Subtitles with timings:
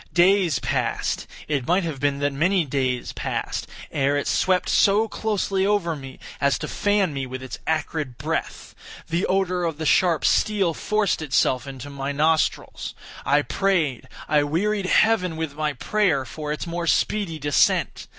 [0.13, 6.17] Days passed—it might have been that many days passed—ere it swept so closely over me
[6.41, 8.73] as to fan me with its acrid breath.
[9.09, 12.95] The odor of the sharp steel forced itself into my nostrils.
[13.27, 18.07] I prayed—I wearied heaven with my prayer for its more speedy descent.